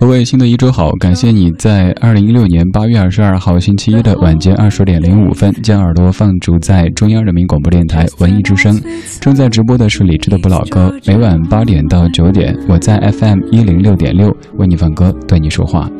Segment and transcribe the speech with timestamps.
[0.00, 8.80] 各位新的一周好，感谢你在二零一六年八月二十二号星期一的晚间二十点零五分，将耳朵放逐在中央人民广播电台文艺之声。
[9.20, 15.90] 正在直播的是李志的不老歌，每晚八点到九点，我在 FM 一零六点六为你放歌，对你说话。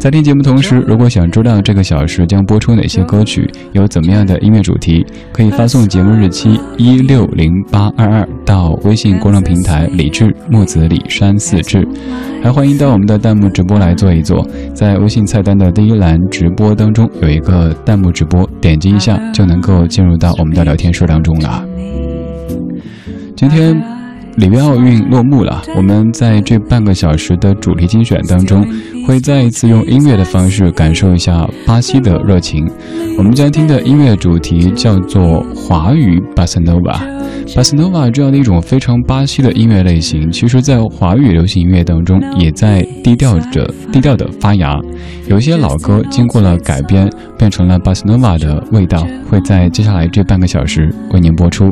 [0.00, 11.86] 在听节目同时，如果想知道这个小时将播出哪些歌曲，有怎么样的音乐主题，可以发送节目日期一六零八二二到微信公众平台李志木子李山四志，
[12.40, 14.42] 还欢迎到我们的弹幕直播来做一做。
[14.72, 21.62] 在微信菜单的第一栏直播当中有一个弹幕直播，点击一下就能够进入到我们的聊天室当中了。
[23.36, 23.78] 今天。
[24.38, 28.64] 里约奥运落幕了，我们在这半个小时的主题精选当中，
[29.04, 32.64] 会再一次用音乐的方式感受一下巴西的热情。
[33.18, 37.17] 我们将听的音乐主题叫做华语巴塞诺瓦。
[37.56, 44.78] 巴斯诺瓦这样的一种非常巴西的音乐类型，其实，在华语流行音乐当中，也在低调着、低调的发芽。
[45.26, 51.64] 有一些老歌经过了改编，变成了巴斯诺瓦的味道，会在接下来这半个小时为您播出。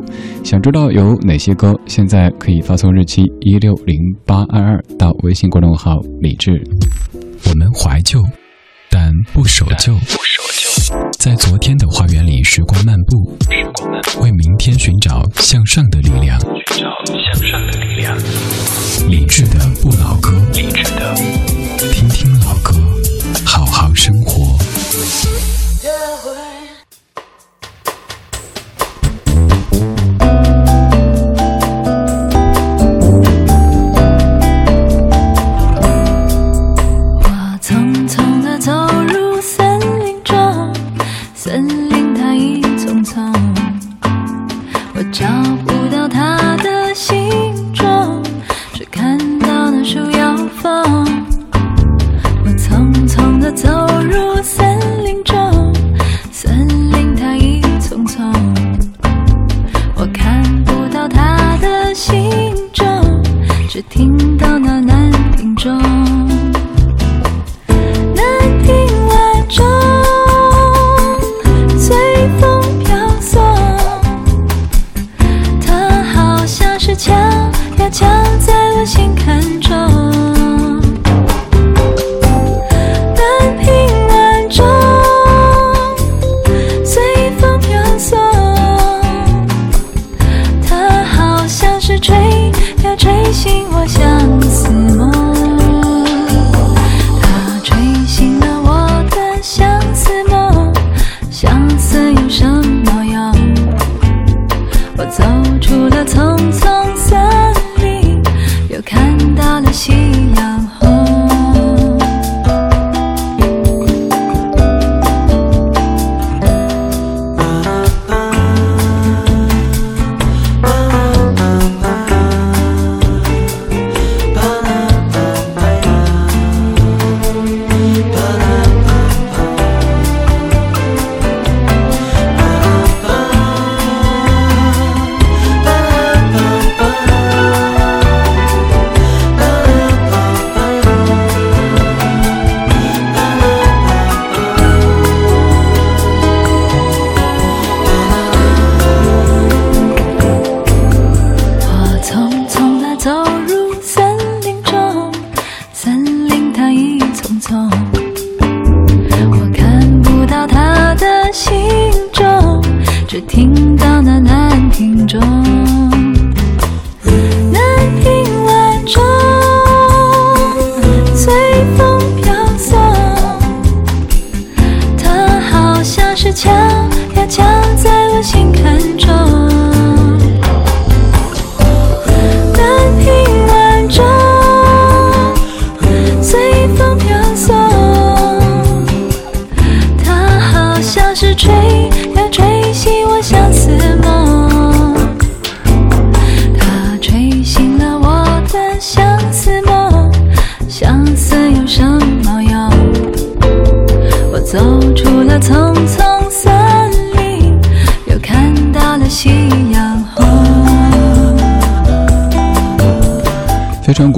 [0.42, 1.72] 想知道有哪些歌？
[1.86, 3.96] 现在可以发送日期一六零
[4.27, 6.52] 八二二到微信公众号李志。
[7.48, 8.20] 我们怀旧，
[8.90, 9.94] 但不守旧。
[11.18, 13.36] 在昨天的花园里，时光漫步，
[14.20, 16.41] 为明天寻找向上的力量。
[16.41, 18.19] 寻找向上的力量。
[19.08, 21.14] 理智的不老歌，理智的，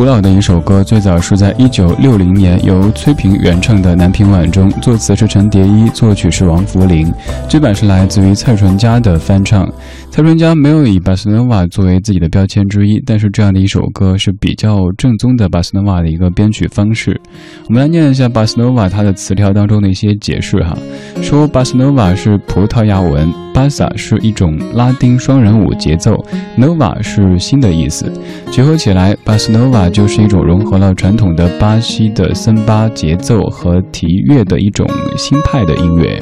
[0.09, 7.13] 老的一首歌，最早是在一九六零年由崔萍原唱的《南屏晚钟》，作词是陈蝶衣，作曲是王福林，
[7.47, 9.71] 这版是来自于蔡淳佳的翻唱。
[10.11, 17.21] 蔡淳佳没有以巴斯诺瓦作为自己的标签之一，但是这样的一首歌是比较正宗的巴斯诺瓦的一个编曲方式。
[17.67, 20.75] 我们来念一下巴斯诺瓦它的词条当中的一些解释哈，
[21.21, 26.17] 说巴斯诺瓦是葡萄牙文，巴萨是一种拉丁双人舞节奏
[26.57, 28.11] ，nova 是新的意思，
[28.51, 34.87] 结合起来，巴斯诺瓦就是一种融合了传统的巴西的森巴节奏和提乐的一种
[35.17, 36.17] 新派的音乐。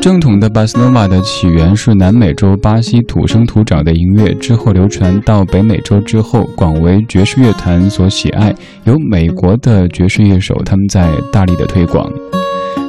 [0.00, 12.08] 正统的巴斯诺瓦的起源是南美洲巴西土生土长的音乐，之后流传到北美洲之后，广为爵士乐坛所喜爱，由美国的爵士乐手他们在大力的推广。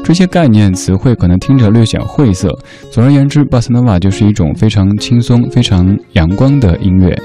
[0.09, 2.49] 这些概念词汇可能听着略显晦涩。
[2.89, 7.15] 总而言之，巴斯诺瓦就是一种非常轻松、非常阳光的音乐。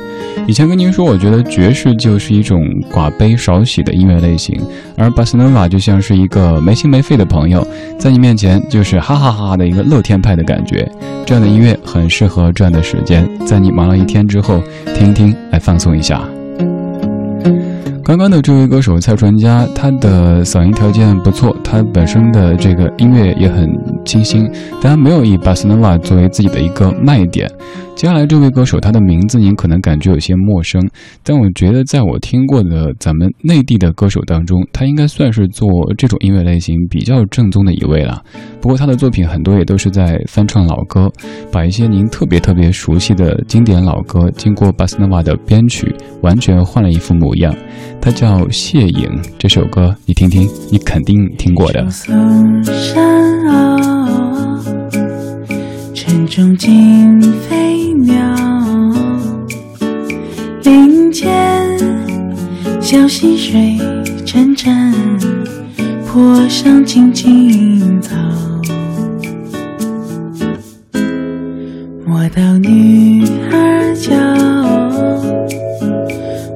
[0.46, 4.60] 以前跟您说，我觉得爵士就是一种寡悲少喜的音乐类型，
[4.98, 7.66] 而巴斯诺瓦就像是一个没心没肺的朋友，
[7.98, 10.86] 在你面前就是哈哈哈哈的一个乐天派的感觉。
[11.24, 14.62] 这样的音乐很适合这样的时间，在你忙了一天之后
[14.94, 16.20] 听听，来放松一下。
[18.04, 23.66] 刚刚的这位歌手蔡淳佳，他的嗓音条件不错，他本身的这个音乐也很
[24.04, 24.46] 清新，
[24.82, 27.50] 但他没有以巴斯诺瓦作为自己的一个卖点。
[27.96, 30.82] 接下来这位歌手，他的名字您可能感觉有些陌生，
[31.22, 38.22] 但我觉得在我听过的咱们内地的歌手当中，他应该算是做这种音乐类型比较正宗的一位了。
[38.60, 41.10] 不过他的作品很多也都是在翻唱老歌，
[41.50, 47.54] 把一些您特别特别熟悉的经典老歌，经过巴斯诺瓦的编曲，完全换了一副模样。
[48.02, 49.08] 他叫谢颖，
[49.38, 51.86] 这首歌你听听，你肯定听过的。
[55.94, 57.63] 城中惊飞
[58.02, 58.14] 鸟，
[60.62, 61.28] 林间
[62.80, 63.78] 小溪水
[64.26, 64.92] 潺潺，
[66.06, 68.14] 坡上青青草。
[72.04, 74.14] 摸到女儿脚，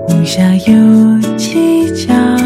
[0.08, 0.74] 屋下有
[1.36, 2.37] 蹊跷，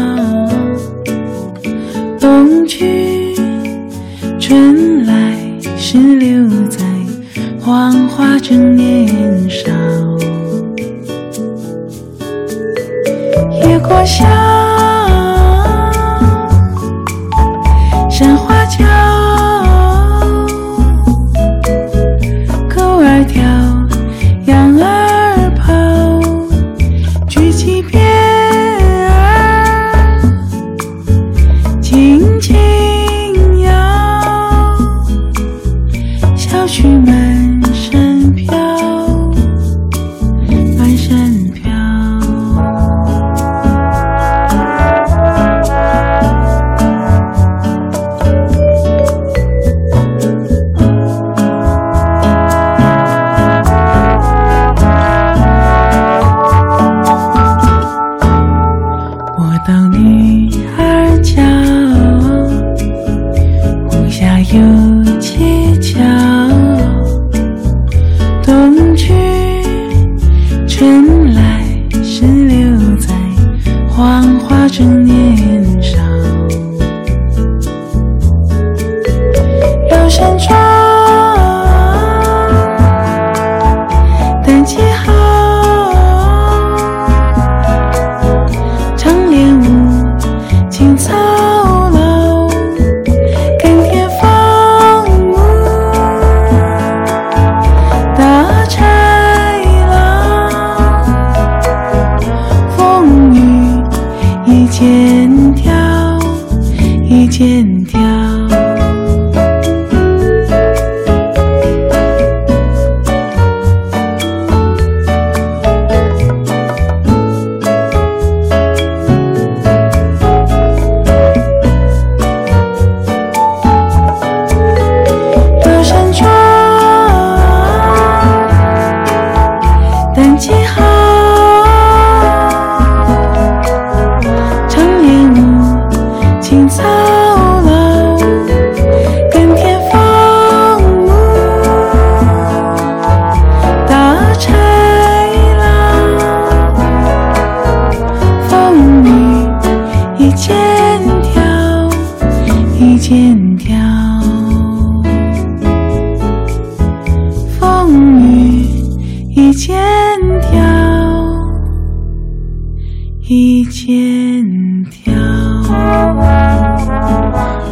[164.89, 165.12] 天。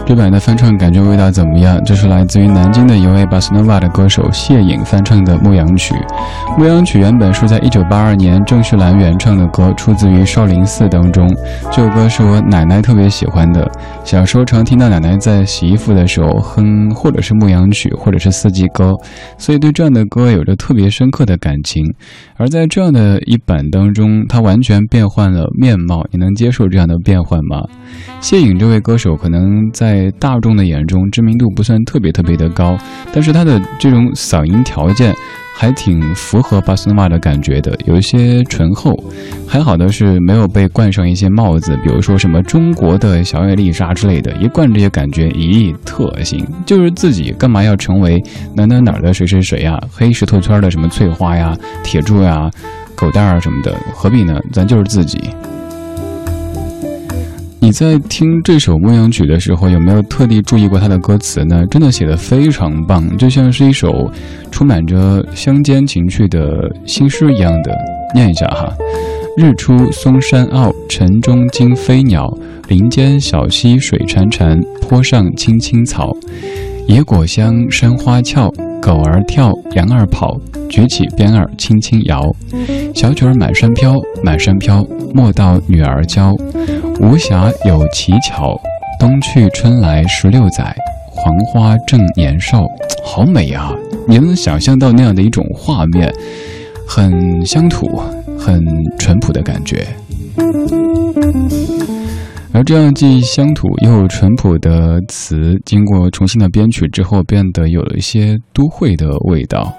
[0.06, 1.82] 这版的翻唱感觉味道怎么样？
[1.86, 5.94] 这是来自于南京的一位巴斯诺瓦的歌手谢颖翻唱的《牧羊曲》。
[6.58, 11.28] 《牧羊曲》原本是在一九八二年郑绪岚原唱的歌，出自于《少林寺》当中。
[11.72, 13.70] 这首歌是我奶奶特别喜欢的，
[14.04, 18.94] 小时候常听到奶奶在洗衣服的时候哼，或者是《牧羊曲》，或者是四季歌，
[19.38, 21.84] 所以对这样的歌有着特别深刻的感情。
[22.36, 27.62] 而在这样的一版当中，它完全变换了面貌，你能接受这样的变换吗？
[28.20, 32.78] 谢颖这位歌手可能在大众的眼中知名度不算特别特别的高，
[33.12, 35.12] 但是他的这种嗓音条件
[35.56, 38.94] 还挺符合巴斯诺瓦的感觉的，有一些醇厚。
[39.48, 48.22] 还好的是没有被冠上一些帽子，比如说什么中国的小野丽莎之类的，一冠这些感觉，咦，特行，就是自己干嘛要成为
[48.56, 49.82] 哪哪哪的谁谁谁呀？
[49.92, 52.52] 黑石头圈的什么翠花呀、铁柱呀、
[52.96, 54.40] 狗蛋儿什么的，何必呢？
[54.54, 55.20] 咱就是自己。
[57.64, 61.64] 你在听这首《牧羊曲》的时候，有没有特地注意过它的歌词呢？
[61.70, 64.12] 真的写得非常棒，就像是一首
[64.50, 66.50] 充满着乡间情趣的
[66.88, 67.72] 新诗一样的。
[68.16, 68.68] 念一下哈：
[69.38, 72.28] 日出松山坳，晨钟惊飞鸟，
[72.68, 76.12] 林间小溪水潺潺，坡上青青草。
[76.88, 78.52] 野果香，山花俏，
[78.82, 80.36] 狗儿跳，羊儿跑，
[80.68, 82.24] 举起鞭儿轻轻摇。
[82.96, 84.84] 小曲儿满山飘，满山飘，
[85.14, 86.34] 莫道女儿娇。
[87.00, 88.60] 无暇有奇巧，
[89.00, 90.76] 冬去春来十六载，
[91.12, 92.66] 黄花正年少，
[93.04, 93.72] 好美啊！
[94.08, 96.12] 你能想象到那样的一种画面，
[96.88, 98.02] 很乡土，
[98.38, 98.60] 很
[98.98, 99.86] 淳朴的感觉。
[102.54, 109.74] 而这样既乡土又淳朴的词，经过重新的编曲之后，变得有了一些都会的味道。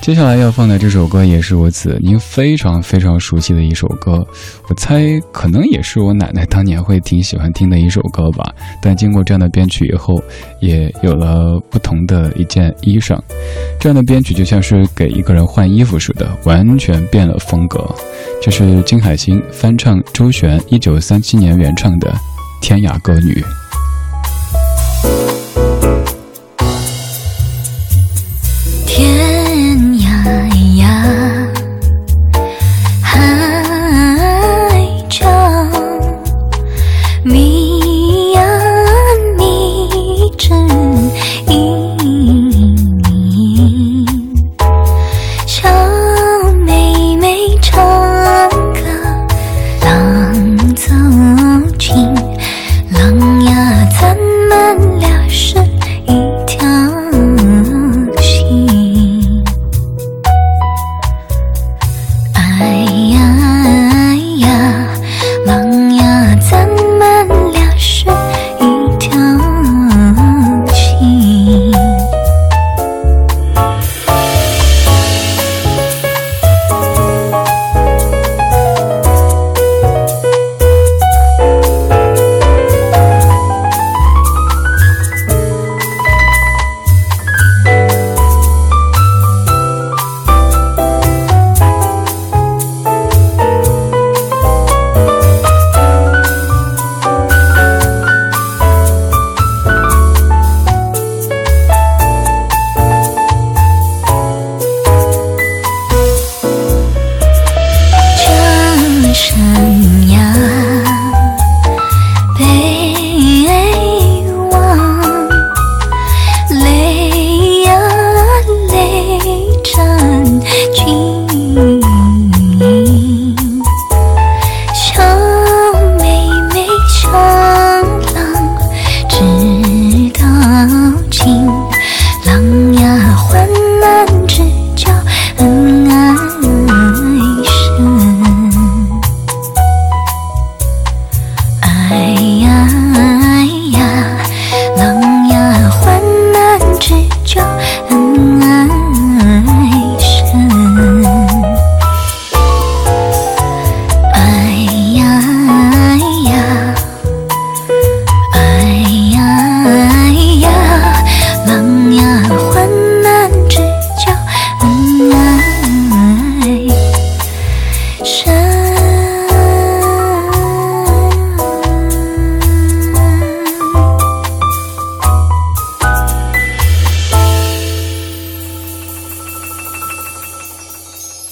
[0.00, 4.26] 接下来要放的这首歌也是如此，您非常非常熟悉的一首歌，
[4.68, 8.50] 我猜可能也是我奶奶当年会挺喜欢听的一首歌吧。
[8.80, 10.18] 但经过这样的编曲以后，
[10.60, 13.18] 也有了不同的一件衣裳。
[13.78, 17.84] 这样的编曲就像是给一个人换衣服似的，完全变了风格。
[18.40, 22.08] 这是金海心翻唱周璇一九三七年原唱的
[22.62, 23.34] 《天涯歌女》。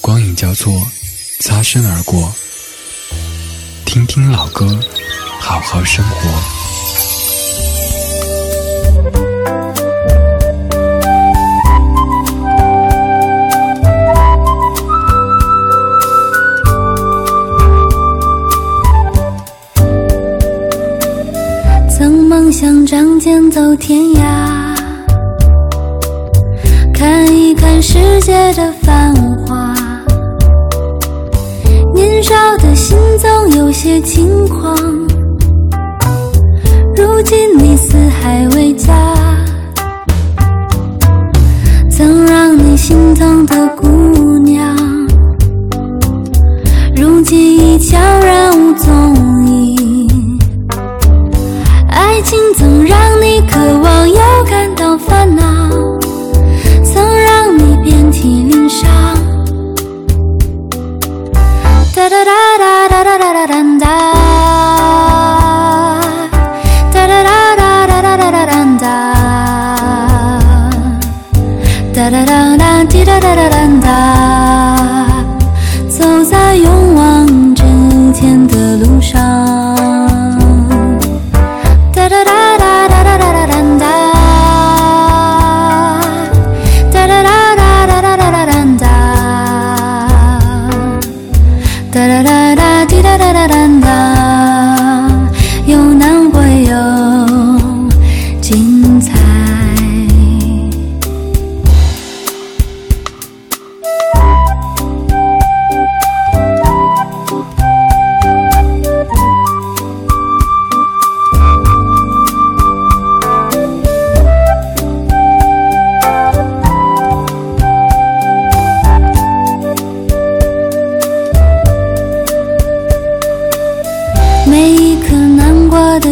[0.07, 0.73] 光影交错
[1.41, 2.33] 擦身而过。
[3.85, 4.65] 听听老歌
[5.41, 6.31] 好好生活。
[21.91, 24.77] 曾梦想仗剑走天涯
[26.95, 29.16] 看一看世界的繁
[32.17, 34.75] 年少的心总有些轻狂，
[36.97, 38.49] 如今你四海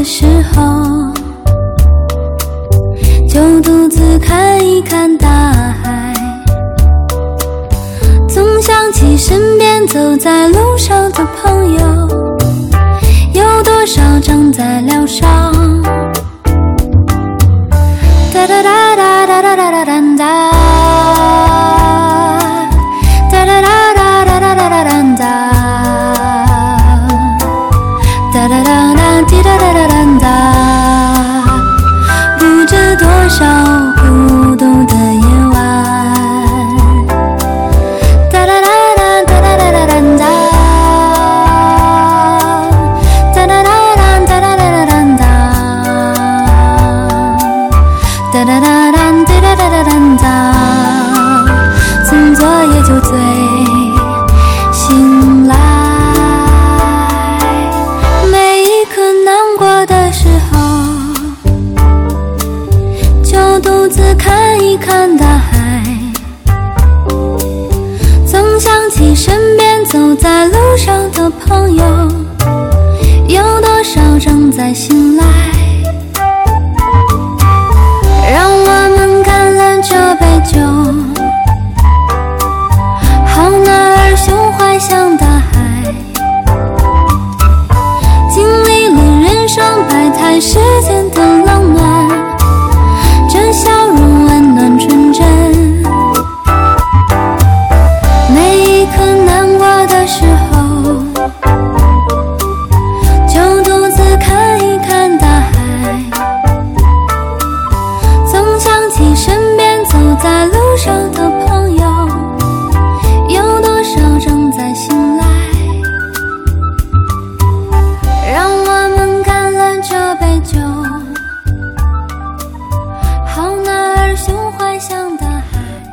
[0.05, 0.63] 时候
[3.27, 5.27] 就独自看一看大
[5.83, 6.13] 海
[8.29, 12.09] 总想起身边走在路上的朋友
[13.33, 15.55] 有多少正在疗伤？
[18.35, 20.44] 哒哒哒哒哒哒哒哒哒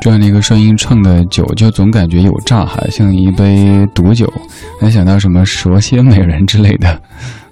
[0.02, 4.28] 这样的一个声音唱的酒，就总感觉有炸哈，像一杯毒酒。
[4.80, 7.00] 能想到什么蛇蝎美人之类的，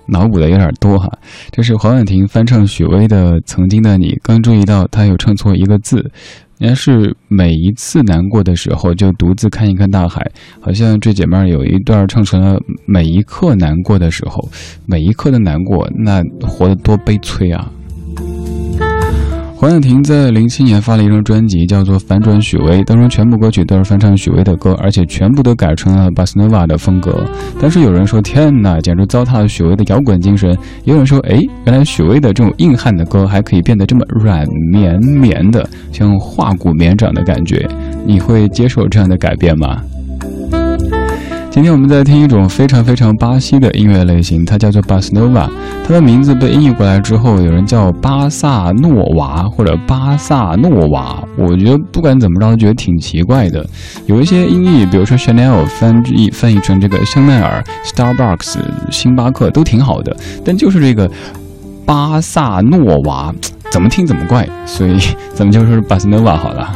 [0.06, 1.08] 脑补的有点多哈。
[1.52, 5.98] 这是黄婉婷翻唱许巍的《曾经的你》，刚注意到她有唱错一个字，
[6.58, 10.20] 应该是每一次难过的时候就独自看一看大海。
[10.58, 14.48] 好像这姐妹儿有一段唱成了每一刻难过的时候，
[14.86, 17.70] 每一刻的难过，那活得多悲催啊！
[19.60, 27.22] 黄雅婷在零七年发了一张专辑，叫做《反转许巍》，当中全部歌曲都是翻唱许巍的歌，而且全部都改成了巴斯诺瓦的风格。
[27.60, 37.68] 但是有人说：“天哪，简直糟蹋了许巍的摇滚精神。”也有人说：“哎，原来许巍的这种硬汉的歌还可以变得这么软绵绵的，像化骨绵掌的感觉。”
[38.06, 39.82] 你会接受这样的改变吗？
[41.50, 45.50] 今天我们在听一种非常非常巴西的音乐类型，它叫做巴斯诺瓦。
[45.84, 51.20] 它的名字被音译过来之后，有人叫巴萨诺瓦或者巴萨诺瓦。
[51.36, 53.66] 我觉得不管怎么着，觉得挺奇怪的。
[54.06, 58.58] 有一些音译，比如说 Chanel 翻译翻译成这个香奈儿、Starbucks、
[58.92, 61.10] 星巴克都挺好的，但就是这个
[61.84, 63.34] 巴萨诺瓦，
[63.72, 64.96] 怎么听怎么怪，所以
[65.34, 66.70] 咱们就说是巴斯诺瓦好了。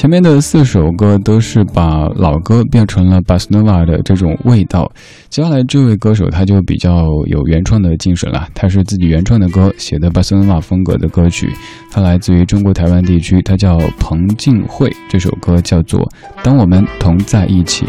[0.00, 4.90] 前面的四首歌都是把老歌变成了巴斯诺瓦的这种味道。
[5.28, 11.52] 接下来这位歌手他就比较有原创的精神了，他是自己原创的歌写的巴斯诺瓦风格的歌曲。
[11.92, 14.90] 他来自于中国台湾地区，他叫彭静慧。
[15.06, 16.00] 这首歌叫做
[16.42, 17.84] 《当我们同在一起》，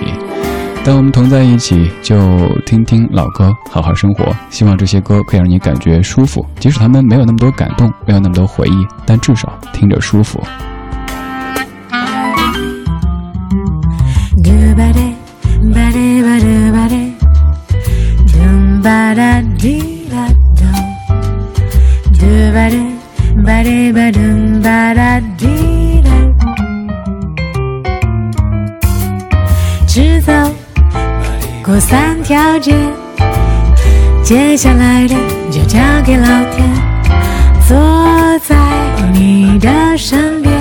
[0.84, 2.18] 当我们同在一起，就
[2.66, 4.26] 听听老歌，好好生活。
[4.50, 10.44] 希望这些歌可以让你感觉舒服，即使他们没有那么多感动，没有那么多回忆，但至少听着舒服。
[29.94, 30.32] 只走
[31.62, 32.74] 过三条街，
[34.24, 35.16] 接下来的
[35.52, 36.66] 就交给老天。
[37.68, 37.78] 坐
[38.48, 38.56] 在
[39.12, 40.54] 你的身边，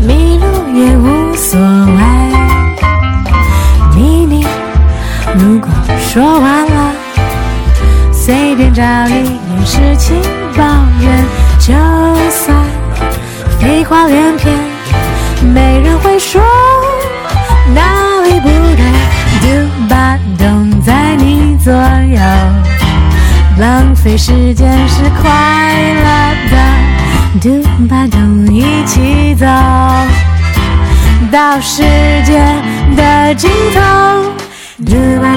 [0.00, 1.89] 迷路也无所谓。
[6.12, 6.92] 说完了。
[8.12, 10.20] 随便找一点事情
[10.56, 10.64] 抱
[11.00, 11.24] 怨，
[11.60, 11.72] 就
[12.32, 12.56] 算
[13.60, 14.52] 废话连篇，
[15.54, 16.42] 没人会说
[17.72, 18.82] 哪里不对。
[19.40, 22.20] Do 吧，懂在你左右，
[23.60, 25.30] 浪费时间是快
[25.94, 26.08] 乐
[26.50, 26.56] 的。
[27.40, 29.46] Do 吧，懂一起走
[31.30, 31.84] 到世
[32.24, 32.42] 界
[32.96, 33.80] 的尽头。
[34.84, 35.36] Do 吧，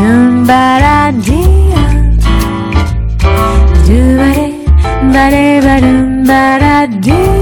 [0.00, 1.84] Dumbaradia
[3.86, 7.39] Dumbaradia Dumbaradia